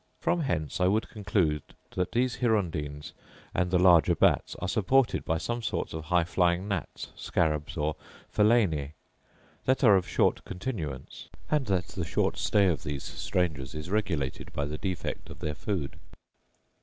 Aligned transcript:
From 0.19 0.39
hence 0.39 0.81
I 0.81 0.87
would 0.87 1.09
conclude 1.11 1.61
that 1.91 2.11
these 2.13 2.37
hirundines, 2.37 3.11
and 3.53 3.69
the 3.69 3.77
larger 3.77 4.15
bats, 4.15 4.55
are 4.55 4.67
supported 4.67 5.23
by 5.23 5.37
some 5.37 5.61
sorts 5.61 5.93
of 5.93 6.05
high 6.05 6.23
flying 6.23 6.67
gnats, 6.67 7.09
scarabs, 7.15 7.77
or 7.77 7.95
phalaenae, 8.27 8.93
that 9.65 9.83
are 9.83 9.95
of 9.95 10.07
short 10.09 10.43
continuance; 10.43 11.29
and 11.51 11.67
that 11.67 11.89
the 11.89 12.03
short 12.03 12.37
stay 12.39 12.65
of 12.65 12.81
these 12.81 13.03
strangers 13.03 13.75
is 13.75 13.91
regulated 13.91 14.51
by 14.53 14.65
the 14.65 14.79
defect 14.79 15.29
of 15.29 15.37
their 15.37 15.53
food. 15.53 15.99